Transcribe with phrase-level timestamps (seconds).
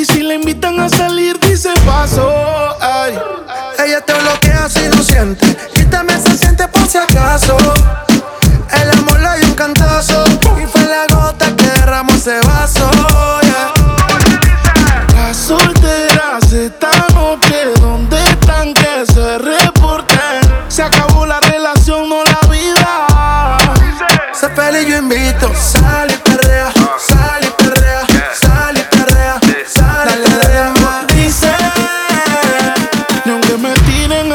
[0.00, 2.26] Y si le invitan a salir, dice paso.
[3.84, 5.54] Ella te bloquea si no siente.
[5.74, 7.54] Quítame se siente por si acaso.
[8.72, 10.24] El amor le dio un cantazo.
[10.58, 12.90] Y fue la gota que derramó ese vaso.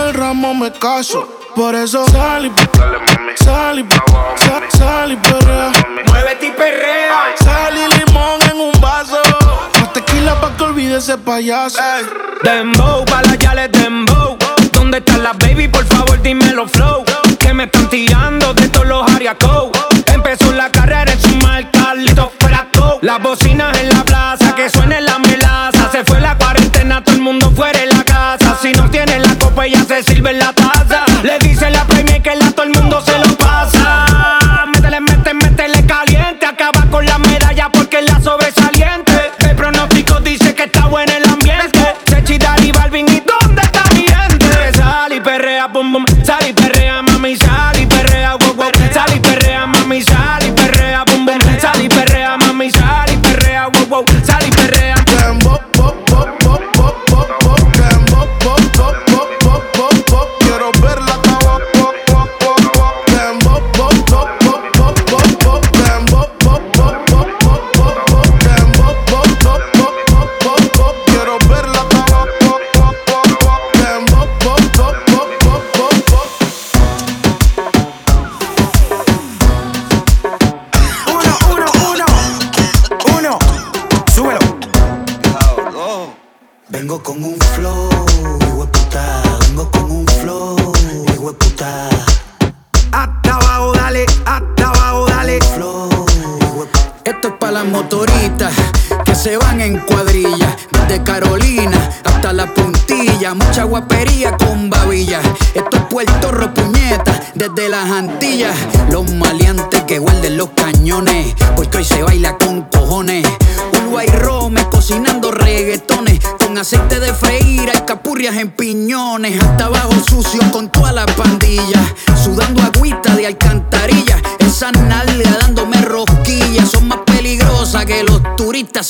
[0.08, 1.28] El ramo me caso.
[1.56, 2.52] Por eso sal y
[3.44, 5.72] sal y sal y perrea.
[6.08, 7.34] Muévete y perrea.
[7.40, 9.18] Sal y limón en un vaso.
[9.80, 11.80] Más tequila pa' que olvide ese payaso.
[12.44, 14.38] Dembow, pa' la yales dembow.
[14.72, 15.68] ¿Dónde están las baby?
[15.68, 17.04] Por favor, dímelo flow.
[17.40, 19.72] Que me están tirando de todos los ariacos.
[20.08, 23.00] Empezó la carrera en su marca, listo fraco.
[23.02, 25.90] Las bocinas en la plaza, que suene la melaza.
[25.92, 28.58] Se fue la cuarentena, todo el mundo fuera de la casa.
[28.62, 29.25] Si no tiene
[29.56, 31.06] copa, ya se sirve en la taza.
[31.24, 34.06] Le dice la premia que la todo el mundo se lo pasa.
[34.68, 36.46] Métele, métele, métele caliente.
[36.46, 39.32] Acaba con la medalla porque es la sobresaliente.
[39.40, 41.80] El pronóstico dice que está bueno el ambiente.
[42.08, 44.74] Sechi, y Balvin, ¿y dónde está mi gente?
[44.78, 45.55] Sal y perrea,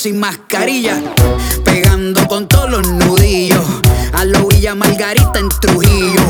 [0.05, 1.01] sin mascarilla.
[1.63, 3.65] Pegando con todos los nudillos.
[4.13, 6.21] A lo Villa Margarita en Trujillo.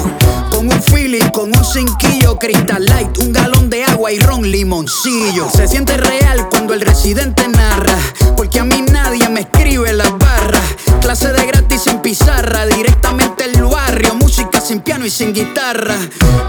[0.56, 5.50] Con un feeling, con un cinquillo, Crystal Light, un galón de agua y ron limoncillo.
[5.54, 7.98] Se siente real cuando el residente narra,
[8.38, 10.64] porque a mí nadie me escribe las barras.
[11.02, 15.98] Clase de gratis sin pizarra, directamente el barrio, música sin piano y sin guitarra.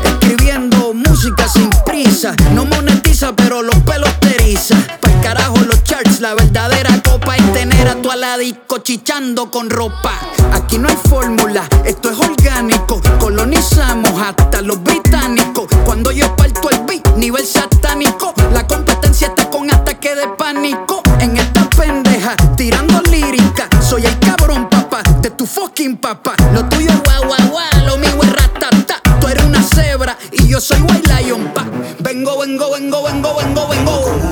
[0.05, 4.77] Escribiendo música sin prisa, no monetiza, pero los pelos te eriza.
[5.01, 10.13] Pa'l carajo los charts, la verdadera copa es tener a tu aladico chichando con ropa.
[10.53, 13.03] Aquí no hay fórmula, esto es orgánico.
[13.19, 15.67] Colonizamos hasta los británicos.
[15.85, 18.35] Cuando yo parto el beat, nivel satánico.
[18.53, 21.03] La competencia está con ataque de pánico.
[21.21, 23.69] En esta pendeja, tirando lírica.
[23.81, 26.35] Soy el cabrón, papá, de tu fucking papá.
[26.53, 29.01] Lo tuyo es guau, guau, lo mío es ratata.
[29.21, 31.65] Tú eres una cebra y yo soy white lion, pa.
[32.01, 34.26] Vengo, vengo, vengo, vengo, vengo, vengo.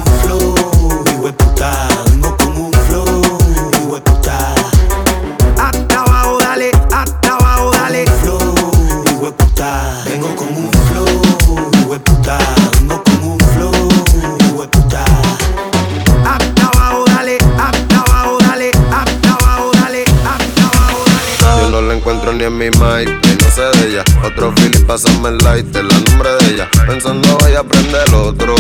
[22.33, 24.05] Ni en mi mind, y no sé de ella.
[24.25, 26.69] Otro Philip, pásame el light, el nombre de ella.
[26.87, 28.55] Pensando voy a aprender otro.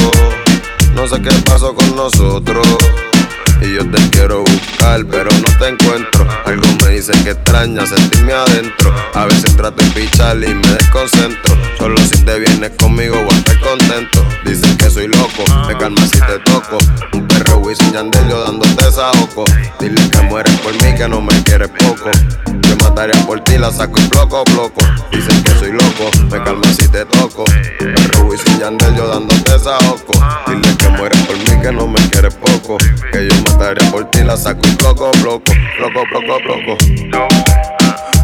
[0.94, 2.64] No sé qué pasó con nosotros.
[3.60, 6.26] Y yo te quiero buscar, pero no te encuentro.
[6.44, 8.94] Algo me dice que extraña sentirme adentro.
[9.14, 11.56] A veces trato de pichar y me desconcentro.
[11.78, 14.24] Solo si te vienes conmigo voy a estar contento.
[14.44, 16.78] Dicen que soy loco, me calma si te toco.
[17.12, 18.84] Un perro Wisin Yandel yo dándote
[19.22, 19.44] ojo.
[19.80, 22.10] Dile que mueres por mí, que no me quieres poco.
[22.46, 24.80] Yo mataría por ti, la saco y bloco, bloco.
[25.10, 27.44] Dicen que soy loco, me calma si te toco.
[27.78, 30.12] Perro Wisin Yandel yo dándote ojo.
[30.46, 32.76] Dile que mueres por mí, que no me quieres poco.
[33.12, 35.52] Que mataría por ti, la saco y bloco, bloco.
[35.78, 36.76] Bloco, bloco, bloco.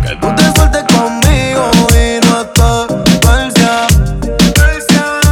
[0.02, 2.86] Que tú te sueltes conmigo y no estás
[3.20, 3.86] Persia.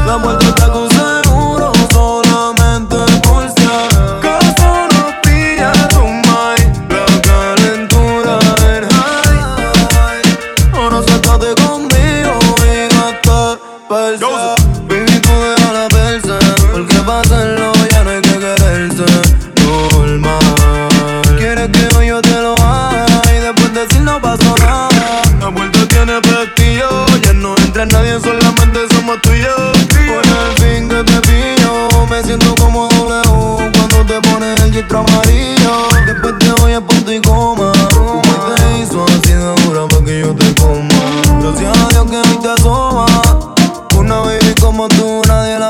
[0.07, 6.93] La vuelta está con seguro, solamente por si acaso nos pilla tu mind.
[6.93, 10.23] La calentura en high.
[10.75, 13.59] Ahora suéltate conmigo y no estás
[13.89, 14.68] Persia.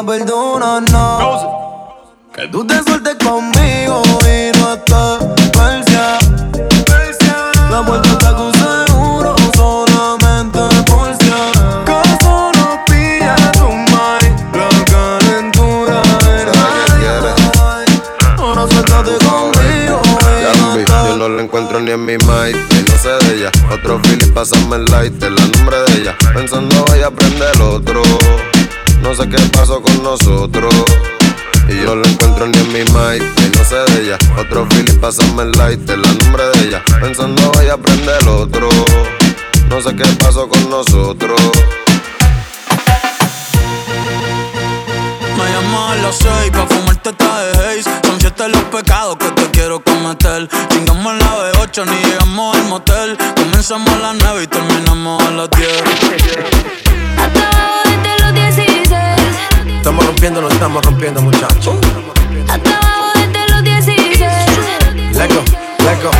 [0.09, 1.97] Nadie la perdona, no.
[2.35, 6.19] Que tú te sueltes conmigo y no estás Persia.
[7.71, 14.55] La vuelta está con seguro, solamente por si acaso nos pilla tu mind.
[14.55, 16.49] La calentura en
[17.59, 18.39] high.
[18.39, 22.91] Ahora suéltate conmigo y no estás yo no la encuentro ni en mi mind y
[22.91, 23.51] no sé de ella.
[23.73, 26.17] Otro feeling, pásame el light, la nombre de ella.
[26.33, 28.03] Pensando voy a aprender otro.
[29.03, 30.75] No sé qué pasó con nosotros.
[31.69, 34.19] Y yo no la encuentro ni en mi mind y no sé de ella.
[34.39, 36.83] Otro feeling, pásame el light, la nombre de ella.
[37.01, 38.69] Pensando voy a aprender otro.
[39.69, 41.39] No sé qué pasó con nosotros.
[45.37, 49.31] Me llamo a las seis pa' fumarte esta de haze Son siete los pecados que
[49.31, 54.47] te quiero cometer Chingamos la B8 ni llegamos al motel Comenzamos a las nueve y
[54.49, 55.69] terminamos a las 10
[59.79, 61.77] Estamos rompiendo, nos estamos rompiendo, muchachos.
[62.49, 63.97] Hasta abajo desde los 16.
[65.15, 65.43] Let go,
[65.85, 66.11] let go.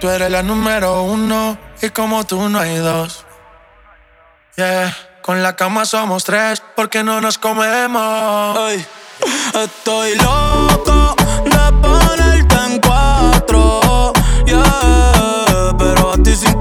[0.00, 3.24] Tú eres la número uno y como tú no hay dos.
[4.56, 8.58] Yeah, con la cama somos tres porque no nos comemos.
[8.70, 8.86] Ey,
[9.54, 11.14] Estoy loco
[11.44, 14.12] de ponerte en cuatro
[14.46, 16.54] Yeah, pero a ti sin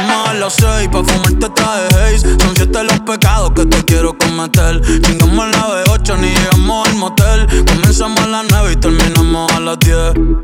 [0.00, 3.66] Me llamas a las seis pa' fumarte esta de haze Son siete los pecados que
[3.66, 4.80] te quiero cometer.
[5.02, 7.46] Chingamos en la B8 ni llegamos al motel.
[7.66, 9.96] Comenzamos a las nueve y terminamos a las 10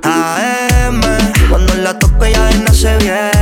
[0.02, 1.00] AM,
[1.48, 3.33] cuando la toco ya no se viene.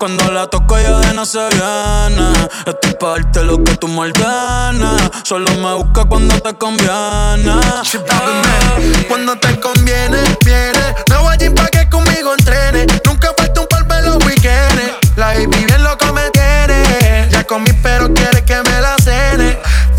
[0.00, 2.32] Cuando la toco ya de no se viene.
[2.66, 5.10] Estoy pa' darte lo que tú me ordenes.
[5.24, 7.60] Solo me busca cuando te conviene.
[9.08, 10.94] Cuando te conviene, viene.
[11.10, 12.86] Me voy allí pa' que conmigo entrene.
[13.04, 14.94] Nunca falta un par los weekends.
[15.16, 17.28] La baby bien loco me tiene.
[17.30, 19.58] Ya comí, pero quiere que me la cene.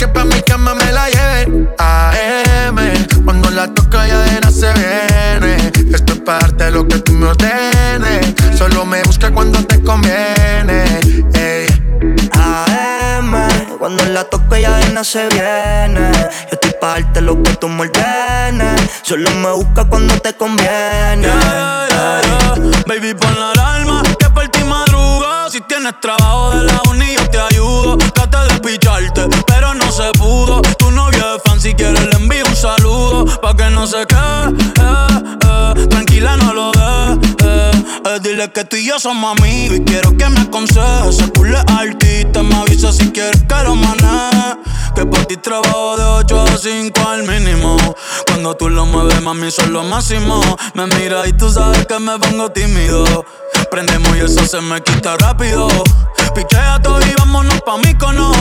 [0.00, 1.68] que pa' mi cama me la lleve.
[1.76, 2.76] AM,
[3.22, 5.70] cuando la toca ya de nada se viene.
[5.94, 8.34] Esto es parte de lo que tú me ordenes.
[8.56, 10.84] Solo me busca cuando te conviene.
[12.32, 13.32] AM,
[13.78, 16.10] cuando la toco ya de nada se viene.
[16.48, 18.80] Yo estoy pa' darte lo que tú me ordenes.
[19.02, 21.26] Solo me busca cuando te conviene.
[21.26, 22.20] Yeah, yeah,
[22.56, 22.82] yeah.
[22.86, 24.49] Baby, pon la alarma que por
[25.80, 27.96] tienes trabajo de la uni, yo te ayudo.
[27.96, 30.60] Trate de picharte, pero no se pudo.
[30.78, 33.24] Tu novio es fan, si quieres le envío un saludo.
[33.40, 34.48] Pa' que no se quede,
[34.80, 35.86] eh, eh.
[35.88, 37.18] tranquila, no lo ve.
[38.04, 41.16] Eh, dile que tú y yo somos amigos y quiero que me aconsejes.
[41.16, 44.56] Se pule altita, me avisa si quieres que lo maneje.
[44.94, 47.76] Que por ti trabajo de 8 a 5 al mínimo.
[48.26, 50.42] Cuando tú lo mueves, mami, son lo máximo.
[50.74, 53.24] Me mira y tú sabes que me pongo tímido.
[53.70, 55.68] Prendemos y eso se me quita rápido.
[56.34, 58.32] Pichea todo y vámonos pa' mí cono.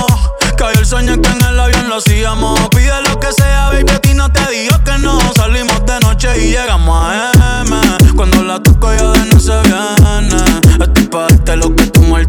[0.57, 2.59] Cayó el sueño que en el avión lo hacíamos.
[2.69, 5.19] Pide lo que sea, baby, a ti no te digo que no.
[5.36, 7.79] Salimos de noche y llegamos a M.
[8.15, 10.83] Cuando la toco ya de no se viene.
[10.83, 12.25] Estoy pa' darte lo que tú me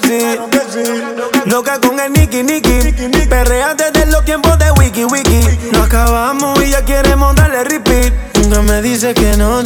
[0.00, 1.02] que sí.
[1.46, 3.26] Loca con el Nicky Nicky.
[3.28, 5.70] Perrea desde los tiempos de Wiki Wiki.
[5.72, 8.12] No acabamos y ya queremos darle repeat.
[8.42, 9.62] Nunca me dice que no,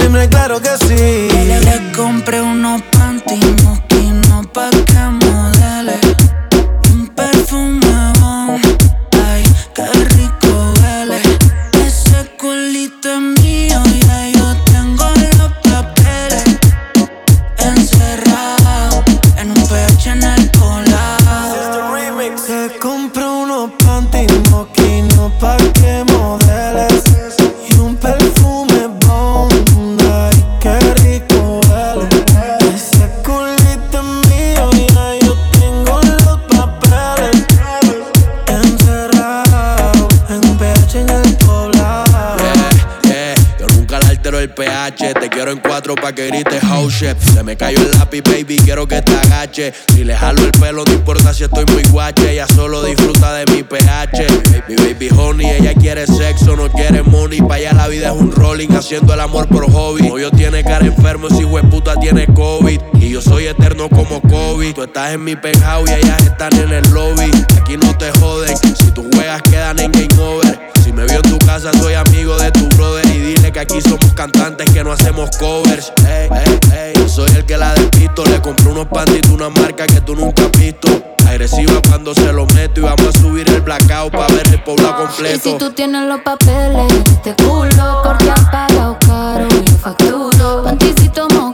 [44.94, 47.18] Te quiero en cuatro pa' que grites house shit.
[47.18, 49.72] Se me cayó el lápiz, baby, quiero que te agache.
[49.94, 52.32] Si le jalo el pelo, no importa si estoy muy guache.
[52.32, 54.26] Ella solo disfruta de mi pH.
[54.68, 57.40] Mi baby honey, ella quiere sexo, no quiere money.
[57.40, 60.08] Pa' allá la vida es un rolling, haciendo el amor por hobby.
[60.08, 62.80] yo tiene cara enfermo, ese puta tiene COVID.
[63.00, 64.74] Y yo soy eterno como COVID.
[64.74, 67.30] Tú estás en mi penthouse y ellas están en el lobby.
[67.58, 70.72] Aquí no te joden, si tú juegas quedan en game over.
[70.92, 73.06] Me vio en tu casa, soy amigo de tu brother.
[73.06, 75.92] Y dile que aquí somos cantantes que no hacemos covers.
[76.06, 76.92] Ey, ey, ey.
[76.94, 78.24] Yo soy el que la despisto.
[78.26, 80.88] Le compré unos pantitos, una marca que tú nunca has visto.
[81.26, 82.80] Agresiva cuando se lo meto.
[82.80, 85.48] Y vamos a subir el blackout pa' ver el poblado completo.
[85.48, 90.62] Y si tú tienes los papeles, este culo, porque han pagado caro yo facturo.
[90.64, 91.51] Panticito moquino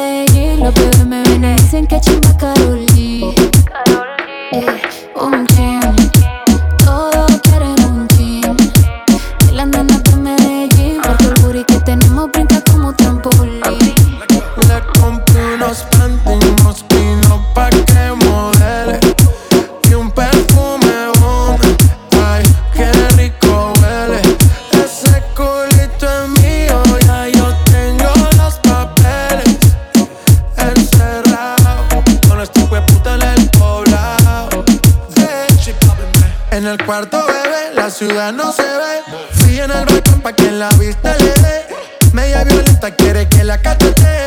[0.00, 3.49] Medellín, los bebés me ven y dicen que chimba Karol G.
[38.32, 39.02] no se ve.
[39.32, 41.66] Fui en el balcón pa' que la vista le dé.
[42.12, 44.26] Media violenta quiere que la cachete.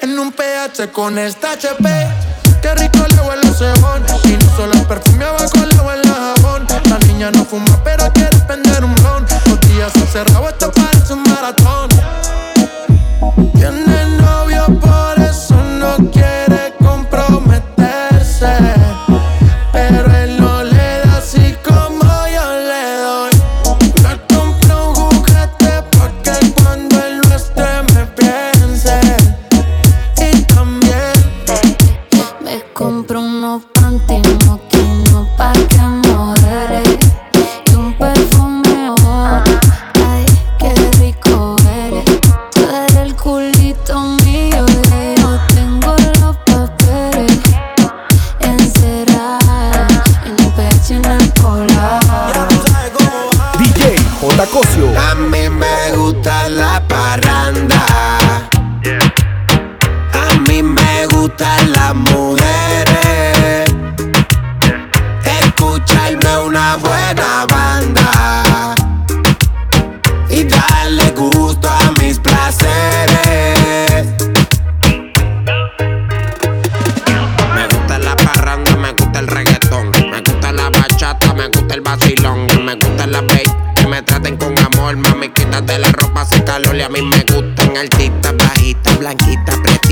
[0.00, 1.88] En un PH con esta HP
[2.62, 2.91] Qué rico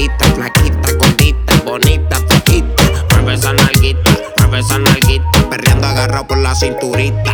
[0.00, 3.04] blanquitas, pretitas, flaquitas, gorditas, bonitas, flaquitas.
[3.12, 7.32] Mueve esa nalguita, mueve esa nalguita, perreando agarrado por la cinturita.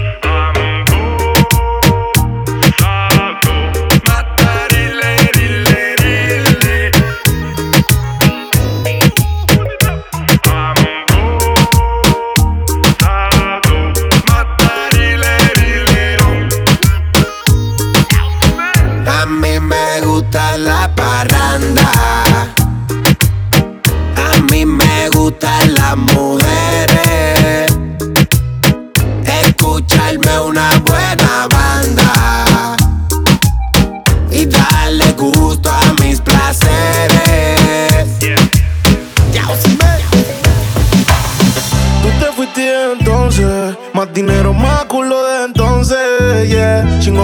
[19.06, 22.25] A mí me gusta la parranda.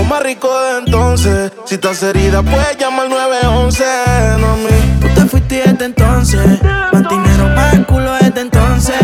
[0.05, 1.53] Más rico de entonces.
[1.67, 3.85] Si estás herida, puedes llamar al 911,
[4.39, 4.99] no a mí.
[5.01, 8.97] Tú te fuiste desde entonces, más dinero, más culo desde entonces,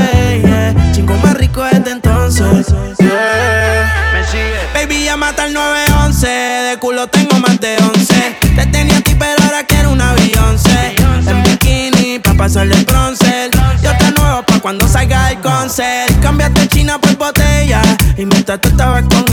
[0.43, 0.75] yeah.
[0.93, 2.67] Chingo más rico desde entonces,
[2.99, 4.13] yeah.
[4.13, 4.59] Me sigue.
[4.75, 8.37] Baby, llama al 911, de culo tengo más de 11.
[8.57, 10.95] Te tenía a ti, pero ahora quiero una Beyoncé.
[11.27, 13.51] En bikini, pa' pasarle el bronce.
[13.83, 16.21] Yo te nuevo pa' cuando salga el concert.
[16.21, 17.83] Cambiaste China por botella.
[18.17, 19.28] Y mientras tú estabas con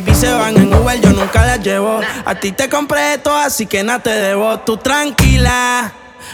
[0.00, 2.00] baby se van en Uber, yo nunca las llevo.
[2.24, 4.58] A ti te compré esto, así que nada te debo.
[4.60, 5.92] Tú tranquila.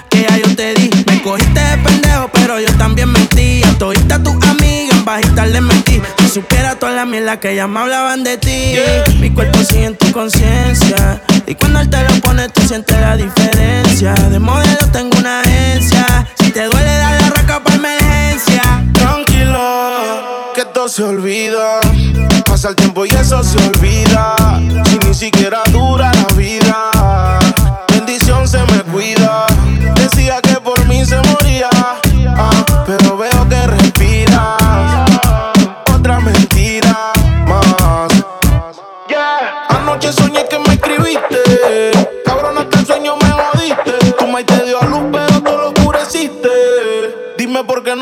[0.09, 3.63] Que ya yo te di, me cogiste de pendejo, pero yo también mentí.
[3.63, 6.01] A todita tus amigas en bajita le mentí.
[6.19, 8.75] Si supiera toda la mierda que ya me hablaban de ti.
[9.21, 11.23] Mi cuerpo sigue en tu conciencia.
[11.47, 14.15] Y cuando él te lo pone, tú sientes la diferencia.
[14.15, 16.27] De modelo tengo una agencia.
[16.41, 18.63] Si te duele, dale la raca para emergencia.
[18.95, 19.92] Tranquilo,
[20.89, 21.81] se olvida.
[22.47, 24.35] Pasa el tiempo y eso se olvida.
[24.87, 26.91] Si ni siquiera dura la vida.
[27.89, 29.47] Bendición se me cuida.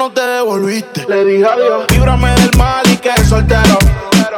[0.00, 1.04] No te devolviste.
[1.10, 1.84] Le dije adiós.
[1.90, 3.78] Líbrame del mal y que soltero.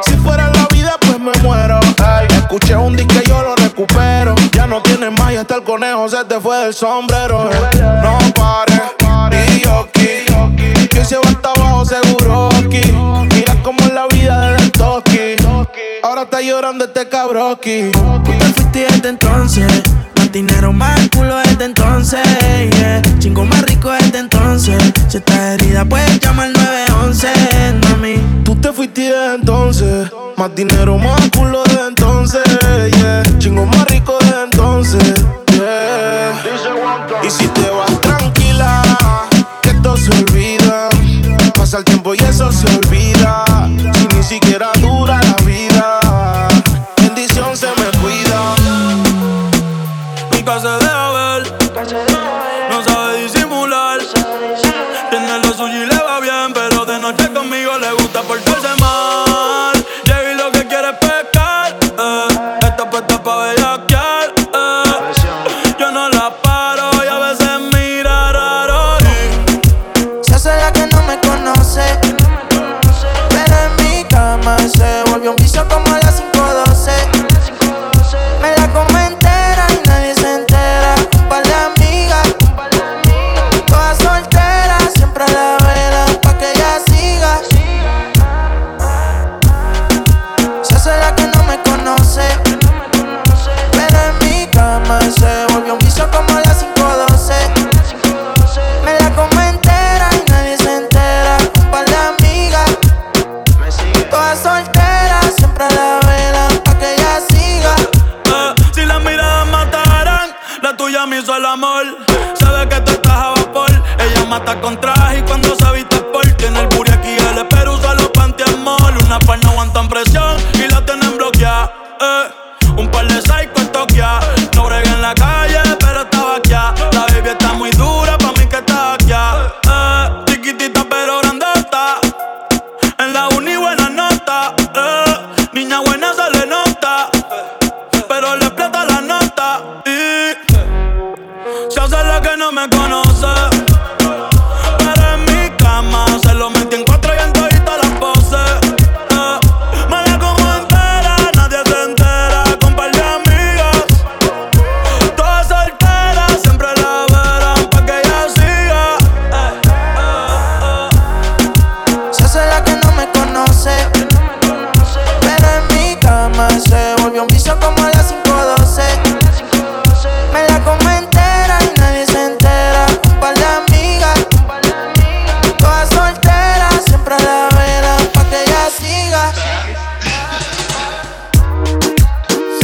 [0.04, 1.78] Si fuera la vida, pues me muero.
[1.98, 4.34] Ey, escuché un disco y yo lo recupero.
[4.50, 7.48] Ya no tienes más y hasta el conejo se te fue del sombrero.
[7.48, 7.80] eh.
[8.02, 8.80] No pares,
[9.56, 10.88] y yo aquí.
[10.88, 12.82] Que se va hasta abajo seguro aquí.
[13.32, 15.36] Mira cómo es la vida del toki.
[16.02, 17.92] Ahora está llorando este cabroki.
[17.92, 19.82] Tú te fuiste desde entonces.
[20.32, 22.20] Dinero, más culo desde entonces.
[22.78, 23.02] Yeah.
[23.18, 24.82] Chingo más rico desde entonces.
[25.08, 27.28] Si estás herida, puedes llamar al 911,
[27.82, 28.14] mami.
[28.42, 30.10] Tú te fuiste desde entonces.
[30.38, 32.42] Más dinero, más culo desde entonces.
[32.96, 33.22] Yeah.
[33.38, 35.24] Chingo más rico desde entonces.
[35.52, 36.32] Yeah.
[37.22, 38.82] Y si te vas tranquila,
[39.60, 40.88] que esto se olvida.
[41.54, 43.11] Pasa el tiempo y eso se olvida.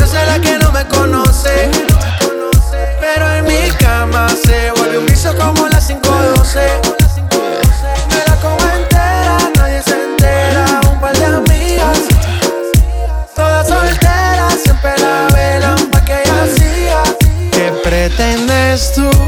[0.09, 1.71] Esa la que no me conoce.
[2.99, 6.61] Pero en mi cama se vuelve un piso como las 512.
[8.09, 10.81] Me la como entera, nadie se entera.
[10.91, 11.99] Un par de amigas,
[13.37, 17.03] todas solteras, siempre la velan pa' que ella siga.
[17.53, 19.28] ¿Qué pretendes tú?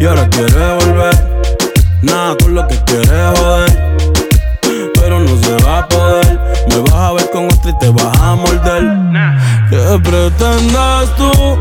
[0.00, 1.14] y ahora quiere volver.
[2.02, 3.96] Nada con lo que quiere joder,
[4.94, 6.40] pero no se va a poder.
[6.68, 8.84] Me vas a ver con otro y te vas a morder.
[9.70, 11.58] ¿Qué pretendes tú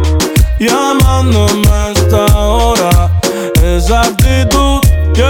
[0.60, 3.12] llamándome a esta hora?
[3.64, 4.82] Esa actitud,
[5.16, 5.30] yeah,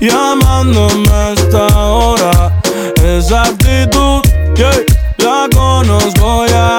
[0.00, 2.52] Llamándome a esta hora.
[3.04, 4.22] Esa actitud,
[4.56, 4.84] yeah,
[5.18, 6.78] la conozco ya.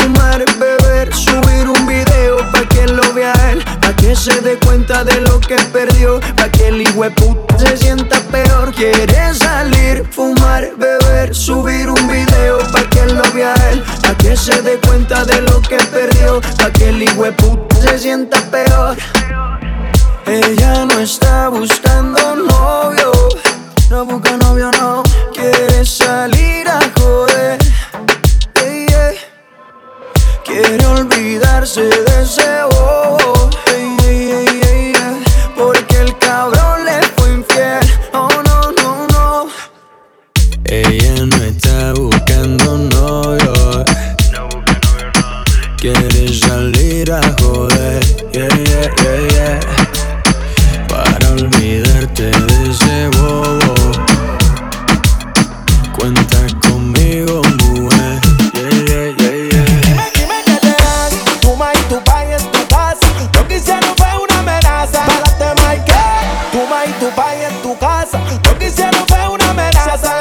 [8.81, 14.59] Quiere salir, fumar, beber, subir un video pa' que lo vea él, pa' que se
[14.63, 17.25] dé cuenta de lo que perdió, pa' que el hijo
[17.79, 18.97] se sienta peor.
[20.25, 22.00] Ella no está buscando
[67.35, 68.19] y en tu casa.
[68.29, 68.41] Yo
[69.29, 70.17] una amenaza.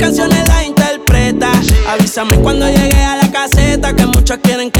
[0.00, 1.52] canciones las interpreta.
[1.88, 4.79] Avísame cuando llegue a la caseta que muchos quieren que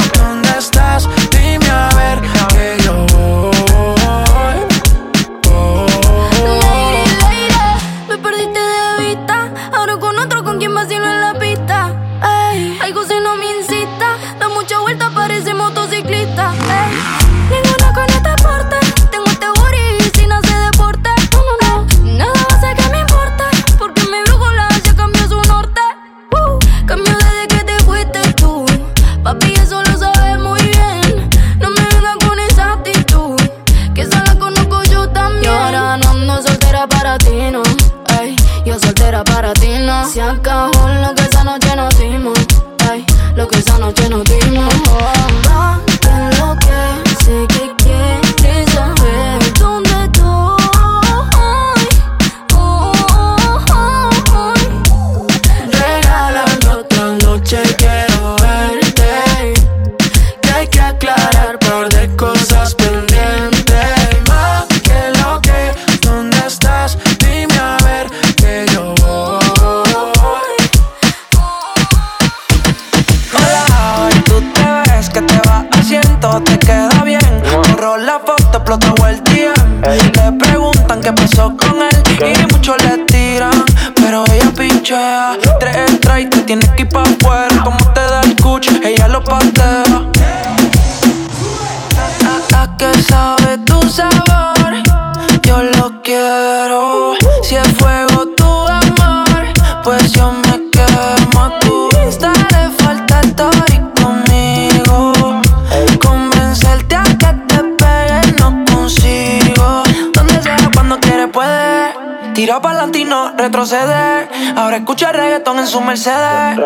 [112.33, 114.29] Tira para latino, retroceder.
[114.55, 116.57] Ahora escucha reggaetón en su Mercedes.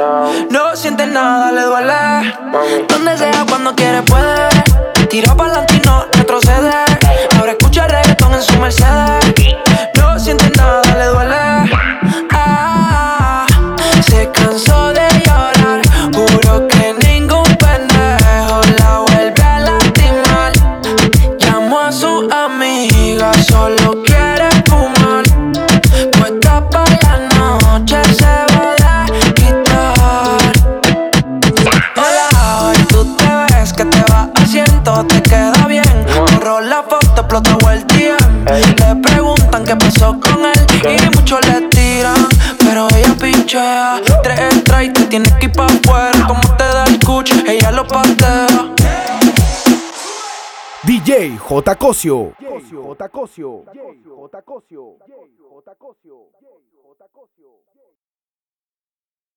[0.50, 2.34] No siente nada, le duele.
[2.88, 4.50] Donde sea, cuando quiere, puede.
[5.10, 6.86] Tira para latino, retroceder.
[7.40, 9.36] Ahora escucha reggaetón en su Mercedes.
[9.98, 11.25] No siente nada, le duele.
[39.66, 40.54] que pasó con él.
[40.84, 42.28] Y muchos le tiran,
[42.60, 44.02] pero ella pinchea.
[44.24, 46.28] Tres strikes, te tienes que ir pa' afuera.
[46.28, 48.48] Como te da el cuch, ella lo patea.
[50.84, 51.76] DJ J.
[51.76, 52.34] Cosio.
[52.40, 53.10] J.
[53.10, 53.64] Cosio.
[54.06, 54.42] J.
[54.44, 54.98] Cosio.